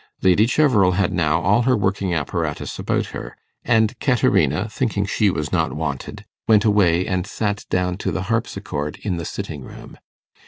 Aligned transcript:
Lady 0.23 0.47
Cheverel 0.47 0.93
had 0.93 1.13
now 1.13 1.39
all 1.41 1.61
her 1.61 1.77
working 1.77 2.11
apparatus 2.11 2.79
about 2.79 3.05
her, 3.13 3.37
and 3.63 3.99
Caterina, 3.99 4.67
thinking 4.67 5.05
she 5.05 5.29
was 5.29 5.51
not 5.51 5.73
wanted, 5.73 6.25
went 6.47 6.65
away 6.65 7.05
and 7.05 7.27
sat 7.27 7.65
down 7.69 7.97
to 7.97 8.11
the 8.11 8.23
harpsichord 8.23 8.97
in 9.03 9.17
the 9.17 9.25
sitting 9.25 9.61
room. 9.63 9.99